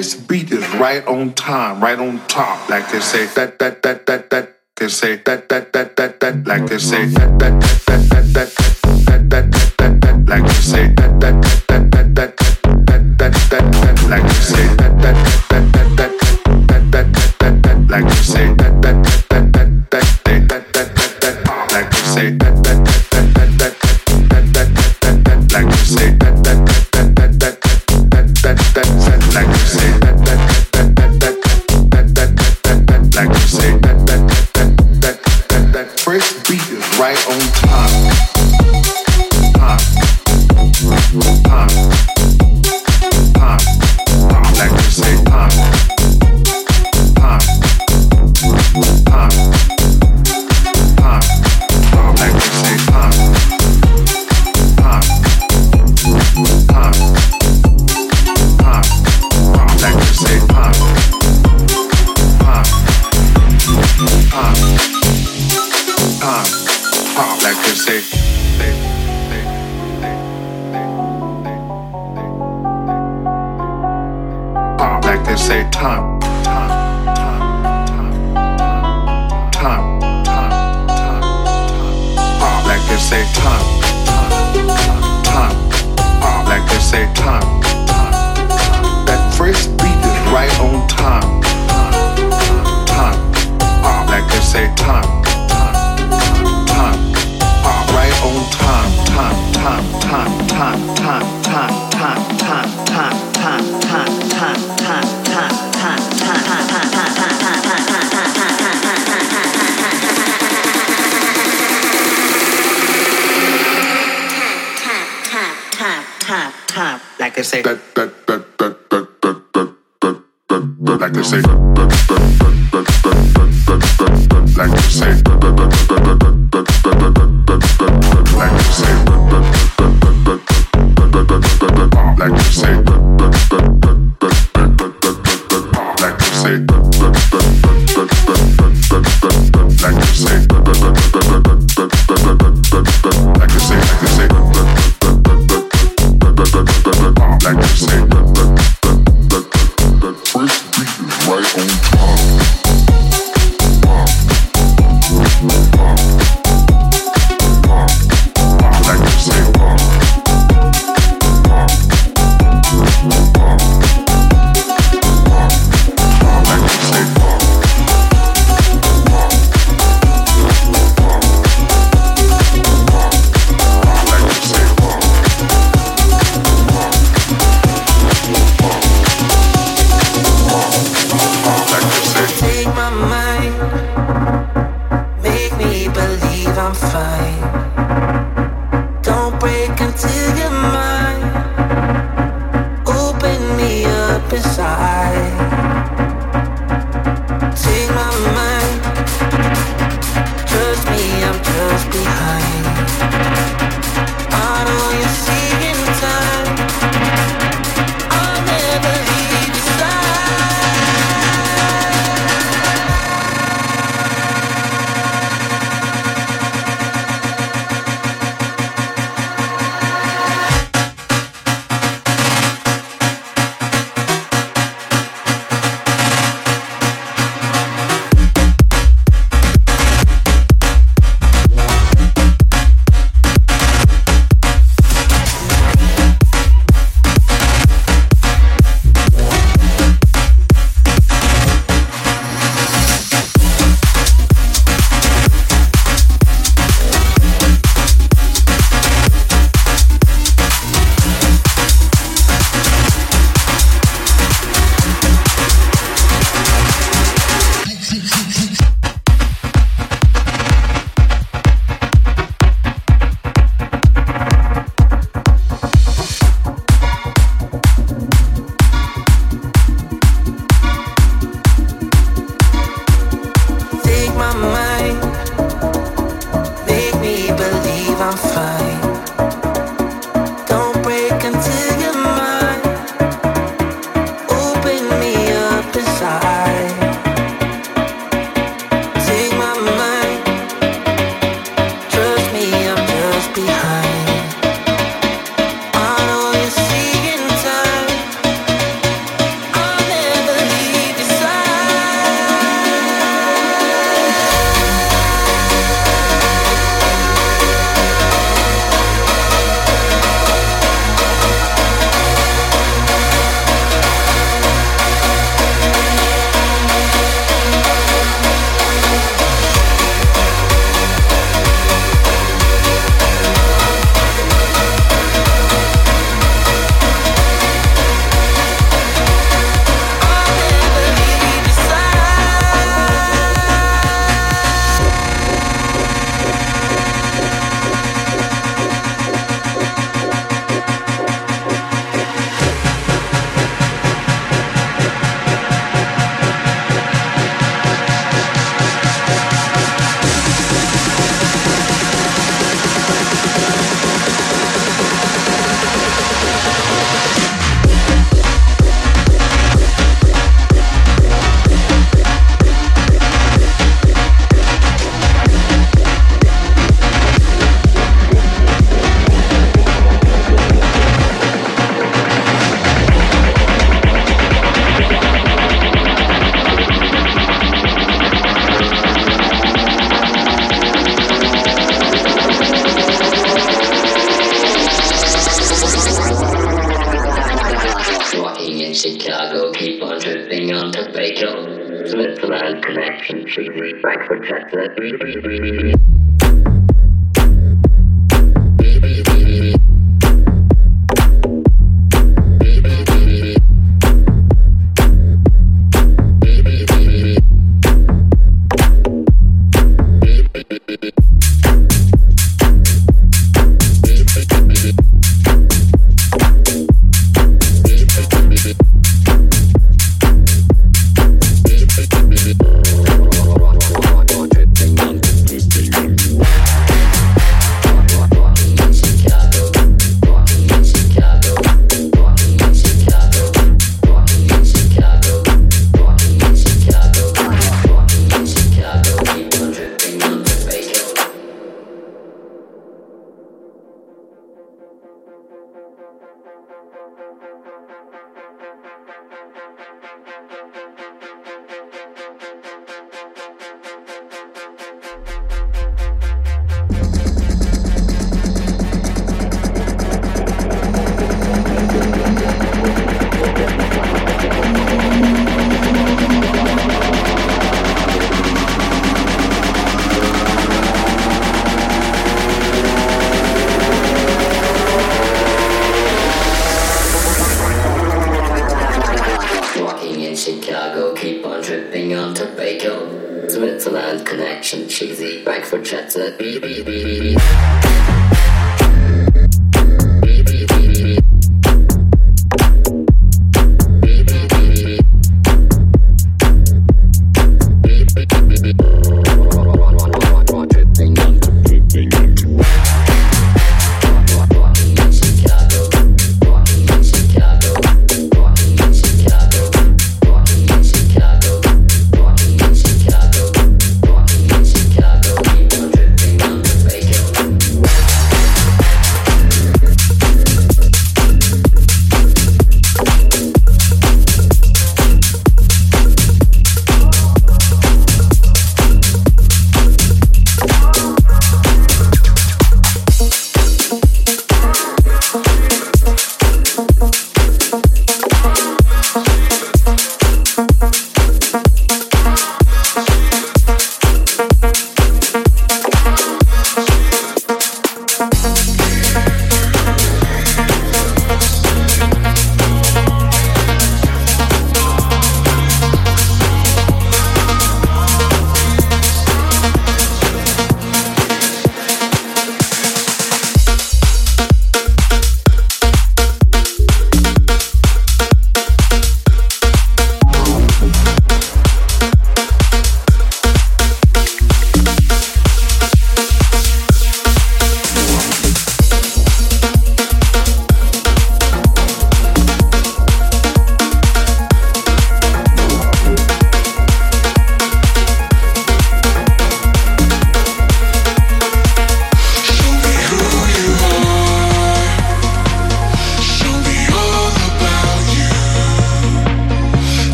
[0.00, 2.70] this beat is right on time, right on top.
[2.70, 4.56] Like they say that that that that that.
[4.76, 6.46] They say that that that that that.
[6.46, 8.48] Like they say that that that that that
[9.08, 10.16] that that that that that.
[10.26, 11.36] Like they say that that
[11.68, 12.32] that that that
[12.88, 13.96] that that that that.
[14.08, 15.16] Like they say that that
[15.50, 16.12] that that that
[16.68, 17.08] that that
[17.40, 17.90] that that.
[17.90, 18.22] Like they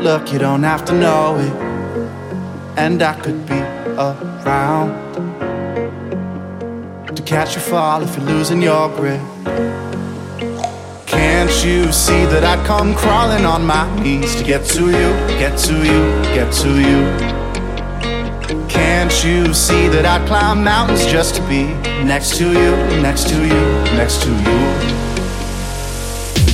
[0.00, 1.52] look, you don't have to know it.
[2.78, 3.58] And I could be
[3.98, 4.88] around
[7.14, 9.20] to catch you fall if you're losing your grip.
[11.06, 15.58] Can't you see that I'd come crawling on my knees to get to you, get
[15.58, 17.00] to you, get to you?
[18.66, 21.64] Can't you see that I'd climb mountains just to be
[22.02, 22.70] next to you,
[23.02, 23.60] next to you,
[23.98, 24.99] next to you?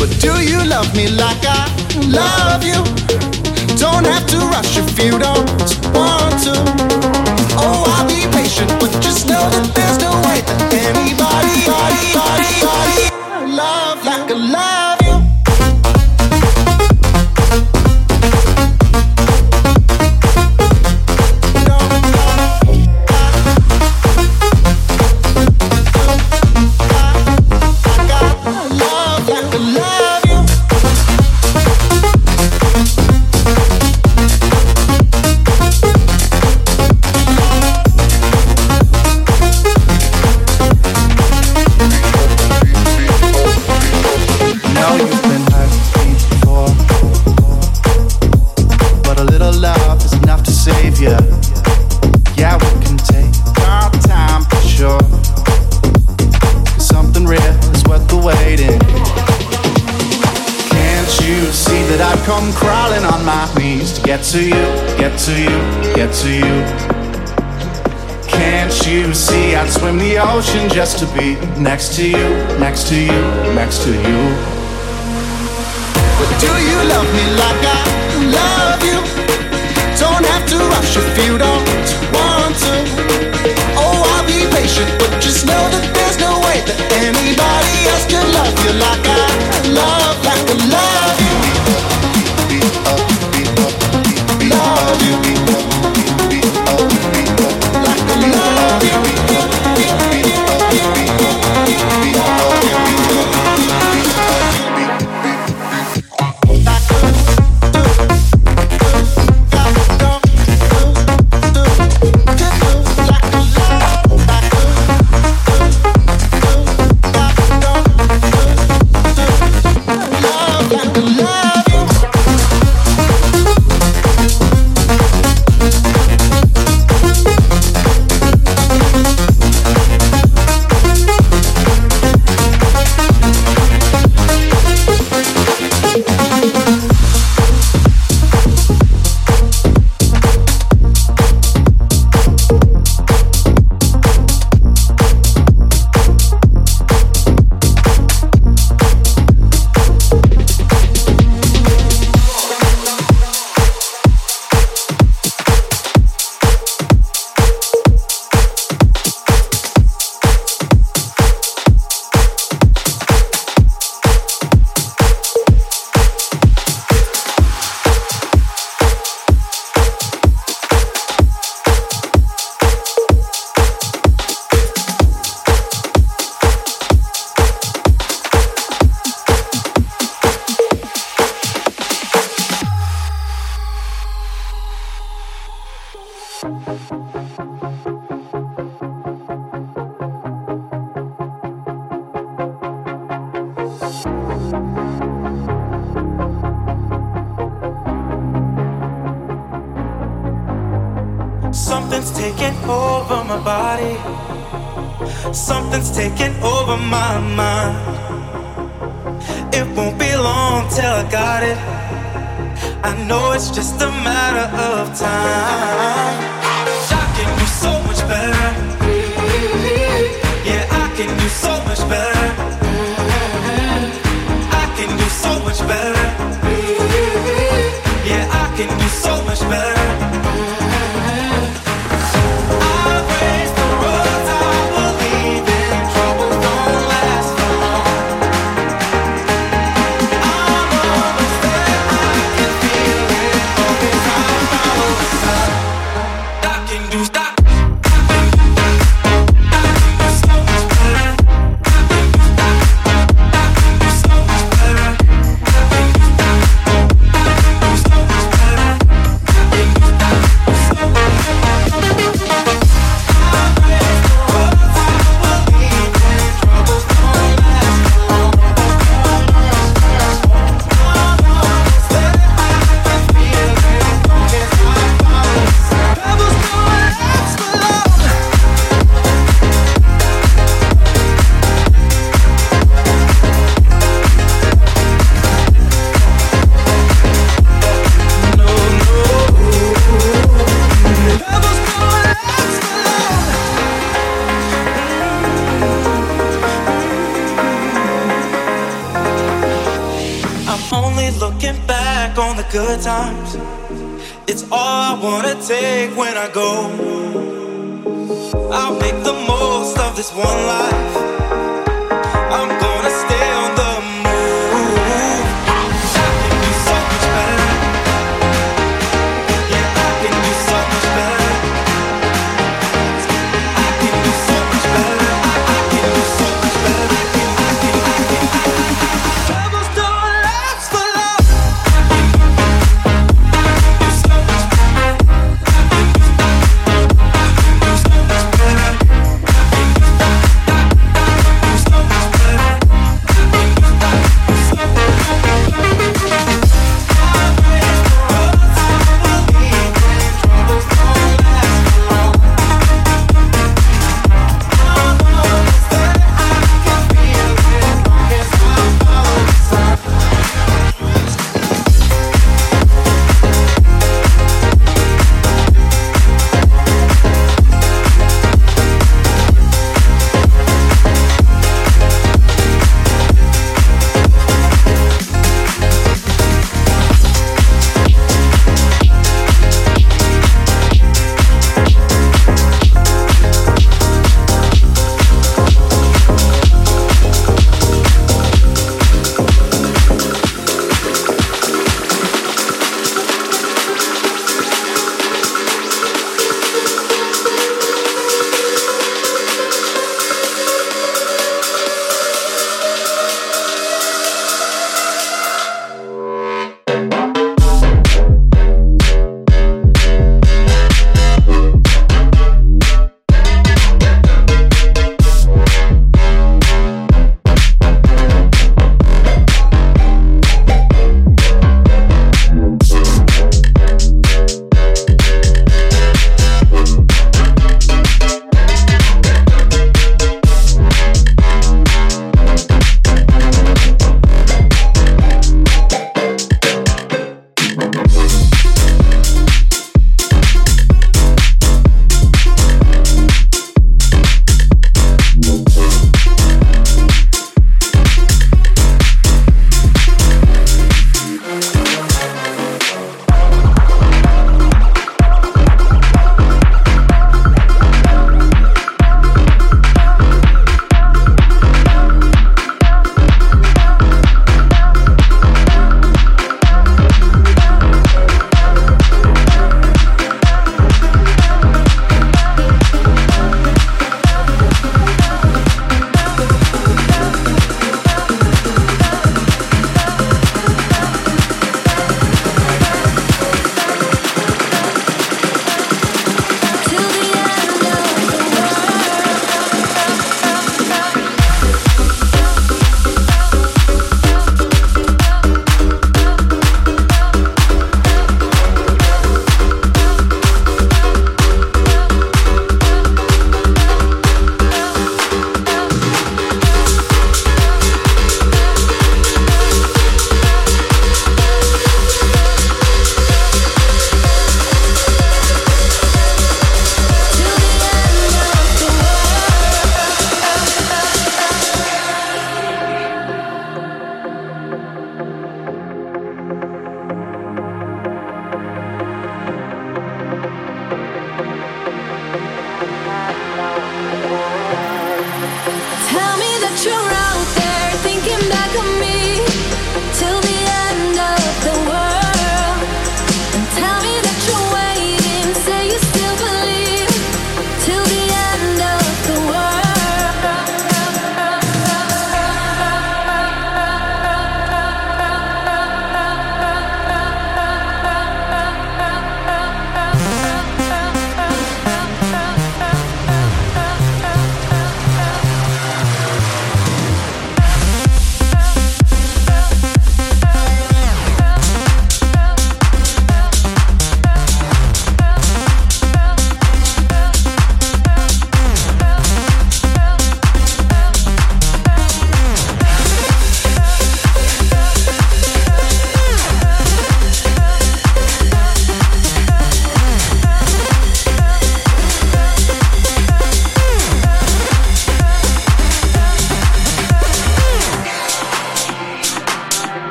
[0.00, 1.68] But do you love me like I
[2.08, 2.82] love you?
[3.76, 5.44] Don't have to rush if you don't
[5.92, 6.56] want to.
[7.60, 12.62] Oh, I'll be patient, but just know that there's no way that anybody, body, body,
[12.64, 13.09] body,
[64.30, 64.50] to you,
[64.96, 65.58] get to you,
[65.96, 66.56] get to you.
[68.30, 72.28] Can't you see I'd swim the ocean just to be next to you,
[72.60, 73.20] next to you,
[73.58, 74.20] next to you?
[76.14, 77.80] But do you love me like I
[78.38, 79.00] love you?
[79.98, 81.66] Don't have to rush if you don't
[82.14, 82.74] want to.
[83.82, 88.22] Oh, I'll be patient, but just know that there's no way that anybody else can
[88.30, 89.19] love you like I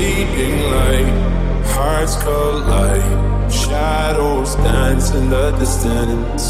[0.00, 1.12] fading light.
[1.76, 6.42] Hearts collide, shadows dance in the distance.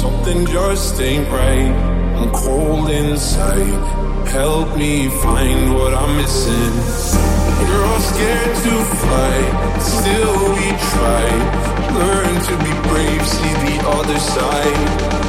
[0.00, 1.74] Something just ain't right.
[2.18, 3.80] I'm cold inside.
[4.28, 6.74] Help me find what I'm missing.
[7.58, 9.36] We're all scared to fly,
[9.94, 11.26] still we try.
[12.02, 14.82] Learn to be brave, see the other side.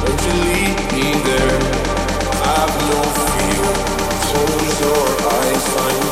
[0.04, 1.60] Don't you lead me there.
[2.54, 3.66] I've no fear.
[4.28, 5.06] Close your
[5.36, 6.04] eyes, find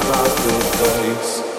[0.82, 1.51] paradise.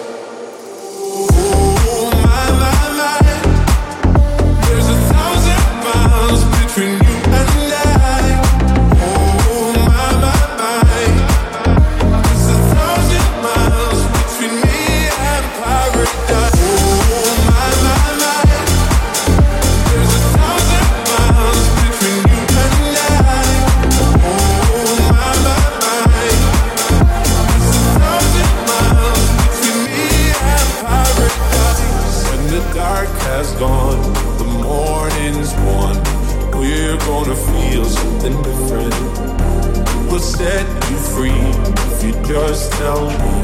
[40.24, 41.44] Set you free
[41.92, 43.34] if you just tell me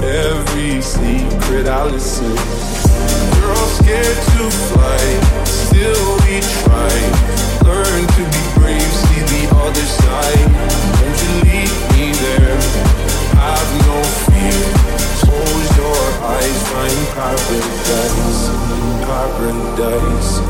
[0.00, 2.32] every secret I listen.
[3.34, 5.04] We're all scared to fly,
[5.44, 6.94] still we try.
[7.68, 10.48] Learn to be brave, see the other side.
[10.96, 12.56] Won't you lead me there?
[13.36, 13.96] I have no
[14.32, 15.27] fear.
[16.20, 18.40] Eyes, find paradise,
[19.06, 20.40] paradise,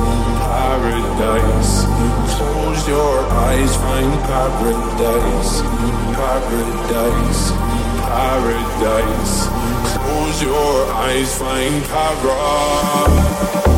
[0.41, 1.73] paradise.
[2.37, 5.63] Close your eyes, find paradise,
[6.17, 7.53] paradise,
[8.09, 9.35] paradise.
[9.99, 13.78] Close your eyes, find paradise.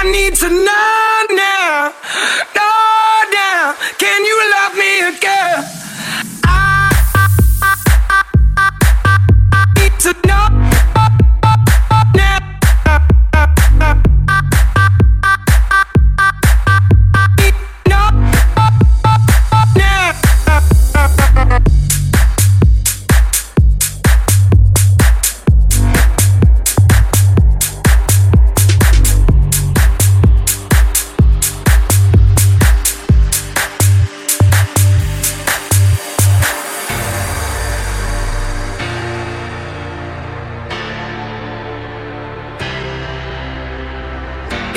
[0.00, 1.07] I need to know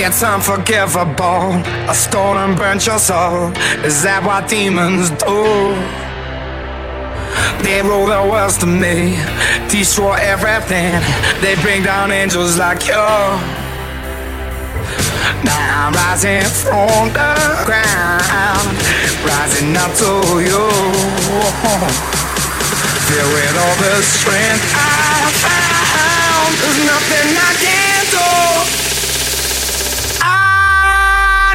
[0.04, 1.62] It's unforgivable.
[1.88, 3.54] A stone and burnt your soul.
[3.86, 5.46] Is that what demons do?
[7.62, 9.14] They rule the world to me,
[9.70, 10.98] destroy everything.
[11.46, 12.98] They bring down angels like you.
[15.46, 17.38] Now I'm rising from the
[17.70, 18.74] ground,
[19.22, 20.66] rising up to you.
[23.06, 27.31] Filled with all the strength I found, there's nothing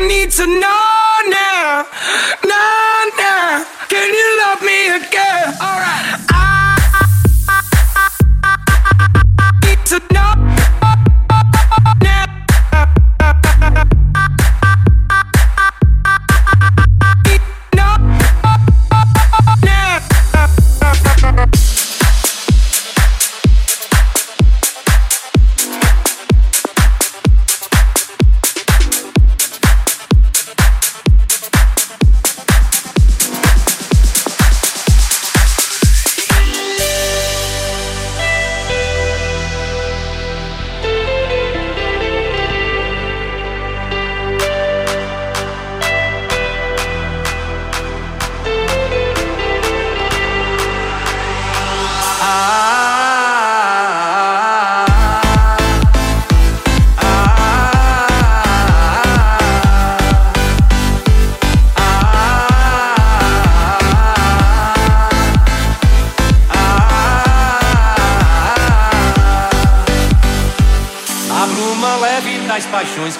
[0.06, 1.84] need to know now,
[2.44, 3.66] now, now.
[3.88, 5.48] Can you love me again?
[5.60, 6.05] Alright.
[6.05, 6.05] I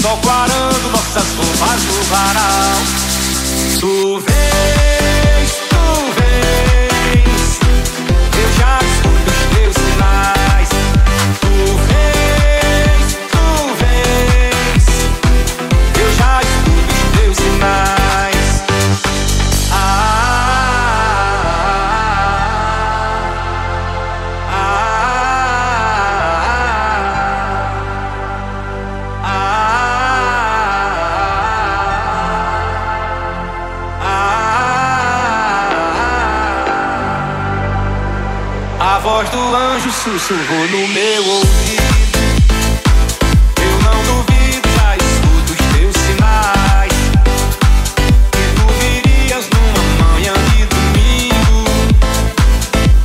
[0.00, 2.78] sol clarando nossas roupas no varal.
[3.80, 4.22] Tu
[40.12, 41.82] sussurrou no meu ouvido.
[43.60, 46.92] Eu não duvido, já escuto os teus sinais.
[48.32, 51.58] Que tu virias numa manhã de domingo.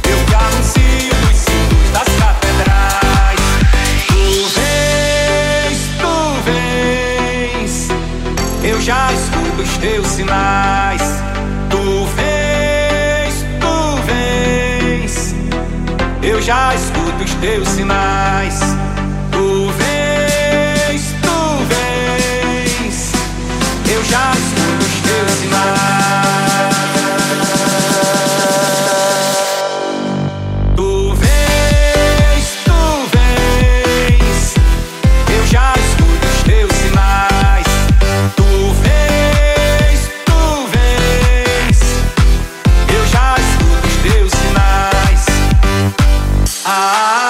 [0.09, 3.41] Eu te anuncio nos sinos das catedrais.
[4.07, 4.23] Tu
[4.55, 7.73] vens, tu vens.
[8.63, 11.01] Eu já escuto os teus sinais.
[11.69, 12.23] Tu vens,
[17.43, 18.57] teus sinais.
[19.29, 23.11] Tu vês, tu vês,
[23.93, 26.75] eu já escuto os teus sinais.
[30.77, 32.81] Tu vês, tu
[33.11, 34.55] vês,
[35.35, 37.67] eu já escuto os teus sinais.
[38.37, 38.49] Tu
[38.83, 40.41] vês, tu
[40.71, 41.79] vês,
[42.87, 45.25] eu já escuto os teus sinais.
[46.65, 47.22] Ah.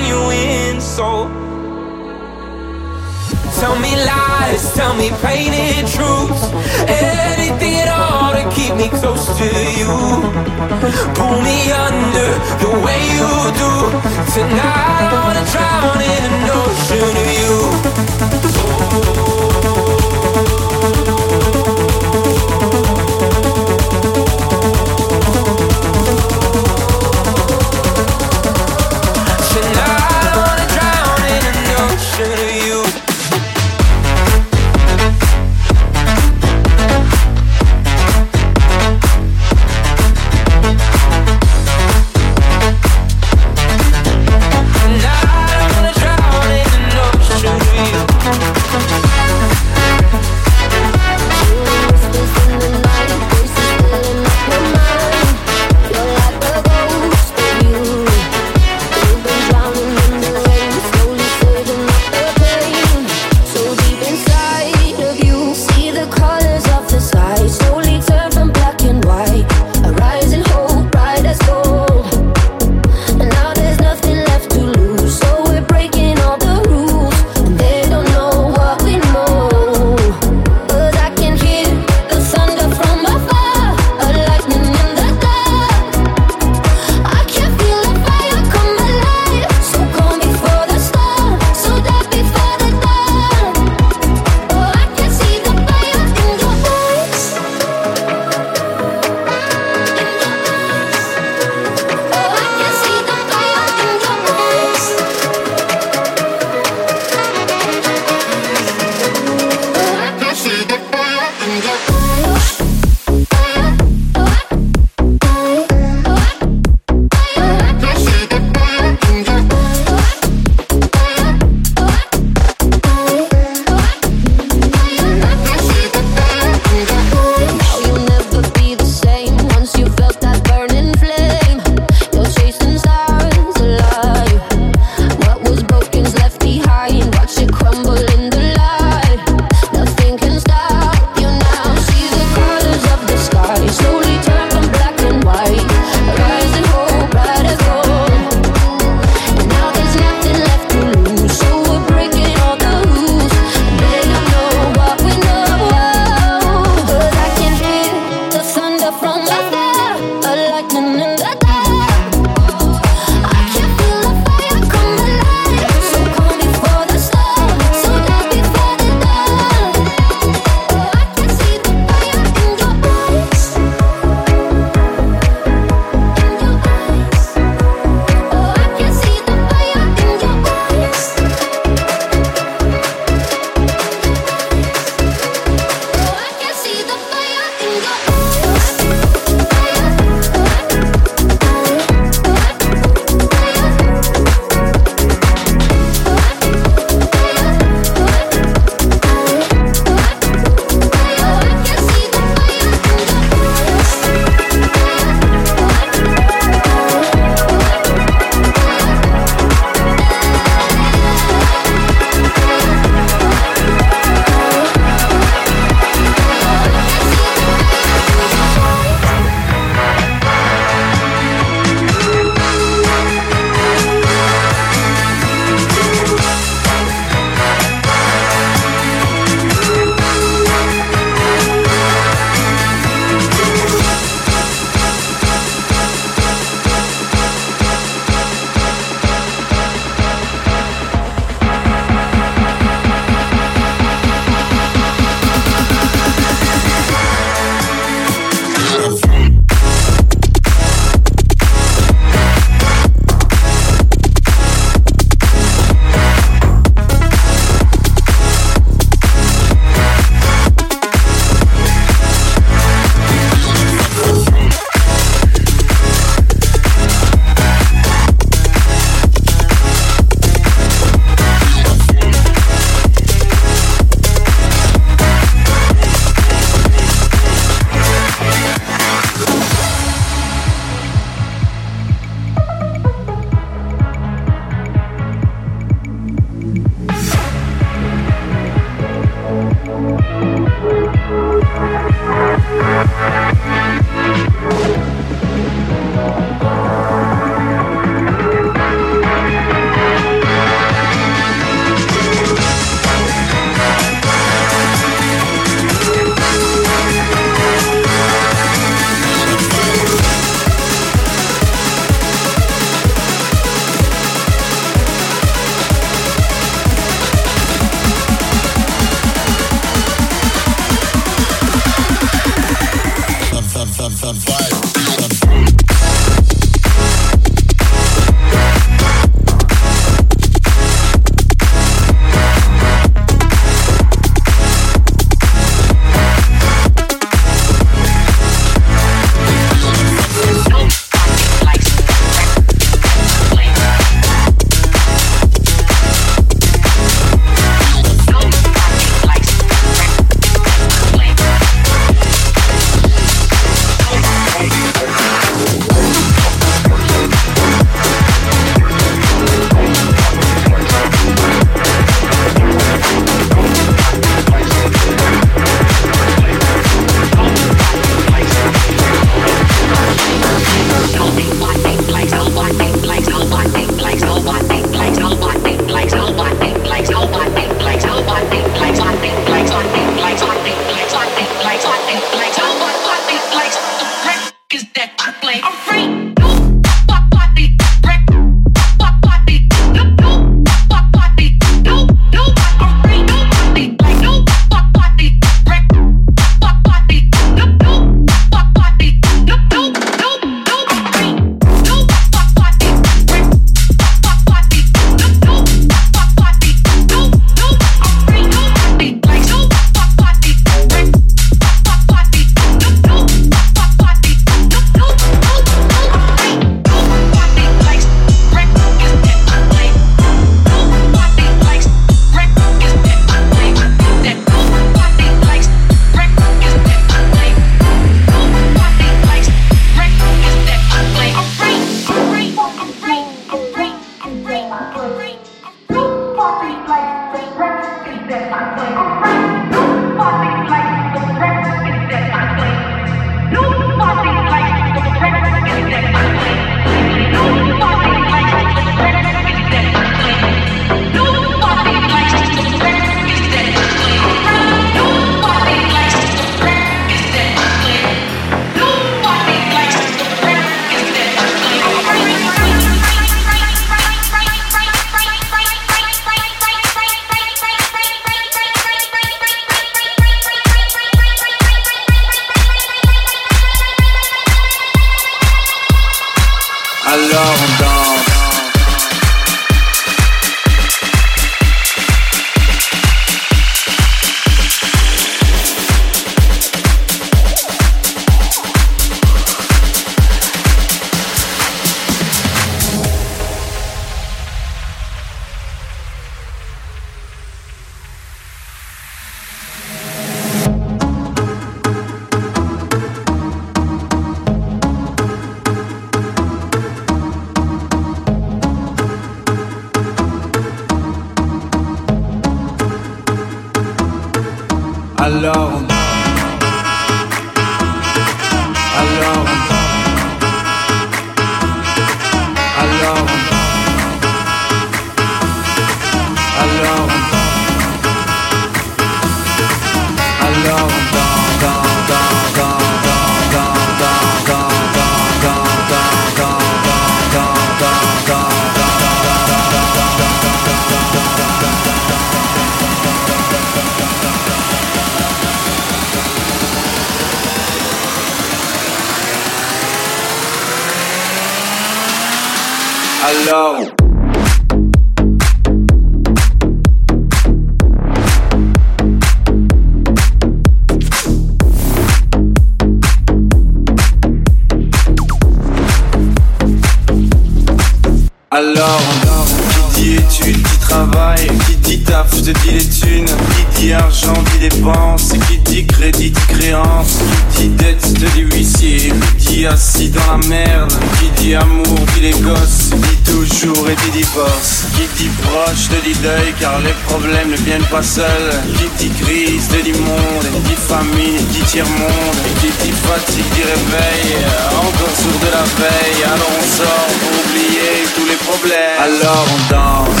[587.48, 590.26] Viennent pas seuls, qui dit crise, te dit monde,
[590.68, 594.16] famille dit tiers-monde qui dit fatigue dit réveil
[594.50, 596.02] Encore sourd de la veille.
[596.04, 598.78] Alors on sort pour oublier tous les problèmes.
[598.86, 600.00] Alors on danse.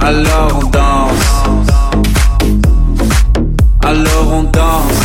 [0.00, 1.28] Alors on danse.
[3.84, 5.00] Alors on danse.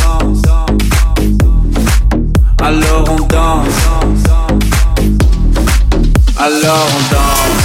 [2.59, 3.83] Alors on danse.
[6.39, 7.64] Alors on danse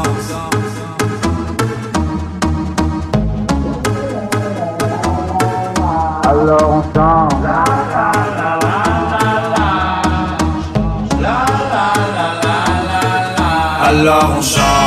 [14.01, 14.80] Alors on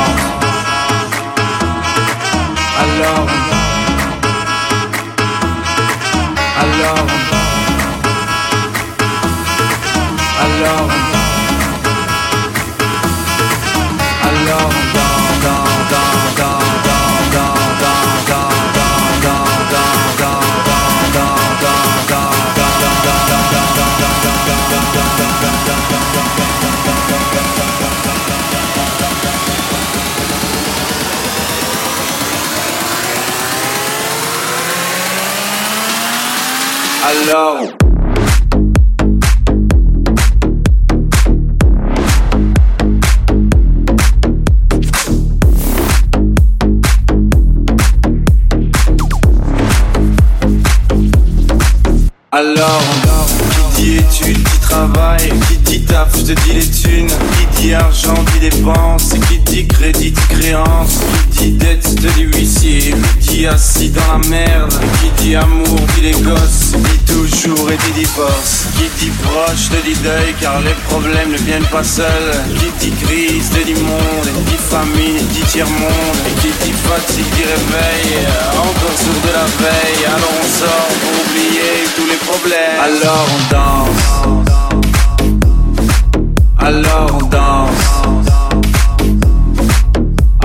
[37.27, 37.57] Alors.
[52.31, 52.81] Alors,
[53.75, 58.13] qui dit études, dit travail, qui dit taf, te dit les thunes, qui dit argent,
[58.33, 60.99] dit dépenses, qui dit crédit, dit créance,
[61.31, 65.79] qui dit dette, te dit huissier, qui dit assis dans la merde, qui dit amour,
[65.95, 70.59] dit les gosses, dit toujours et dit divorce, qui dit proche, te dit deuil, car
[70.59, 75.45] les problèmes ne viennent pas seuls, qui dit crise, te dit monde, dit famine, dit
[75.47, 78.27] tiers-monde, et qui dit fatigue, dit réveil,
[78.59, 83.41] encore sourd de la veille, alors on sort pour oublier tous les problèmes, alors on
[83.55, 84.03] danse.
[86.57, 87.94] Alors on danse